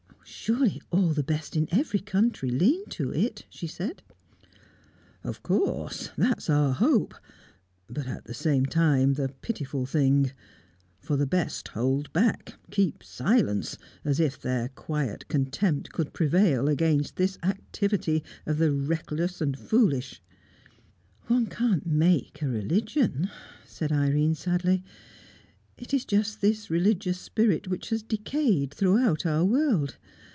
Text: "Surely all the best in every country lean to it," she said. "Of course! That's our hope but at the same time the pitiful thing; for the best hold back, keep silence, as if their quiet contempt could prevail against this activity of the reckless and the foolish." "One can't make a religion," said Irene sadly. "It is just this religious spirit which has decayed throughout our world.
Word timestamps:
"Surely 0.33 0.81
all 0.91 1.09
the 1.13 1.23
best 1.23 1.55
in 1.57 1.67
every 1.71 1.99
country 1.99 2.49
lean 2.49 2.85
to 2.87 3.11
it," 3.13 3.45
she 3.49 3.67
said. 3.67 4.01
"Of 5.25 5.43
course! 5.43 6.11
That's 6.17 6.49
our 6.49 6.71
hope 6.73 7.13
but 7.89 8.07
at 8.07 8.25
the 8.25 8.33
same 8.33 8.65
time 8.65 9.13
the 9.15 9.29
pitiful 9.41 9.85
thing; 9.85 10.31
for 10.99 11.15
the 11.17 11.27
best 11.27 11.69
hold 11.69 12.11
back, 12.13 12.55
keep 12.71 13.03
silence, 13.03 13.77
as 14.05 14.19
if 14.19 14.39
their 14.39 14.69
quiet 14.69 15.27
contempt 15.27 15.91
could 15.91 16.13
prevail 16.13 16.67
against 16.69 17.17
this 17.17 17.37
activity 17.43 18.23
of 18.47 18.57
the 18.57 18.71
reckless 18.71 19.41
and 19.41 19.55
the 19.55 19.63
foolish." 19.63 20.21
"One 21.27 21.45
can't 21.47 21.85
make 21.85 22.41
a 22.41 22.47
religion," 22.47 23.29
said 23.65 23.91
Irene 23.91 24.35
sadly. 24.35 24.83
"It 25.77 25.93
is 25.93 26.03
just 26.05 26.41
this 26.41 26.69
religious 26.71 27.19
spirit 27.19 27.67
which 27.67 27.89
has 27.89 28.01
decayed 28.03 28.73
throughout 28.73 29.25
our 29.25 29.45
world. 29.45 29.97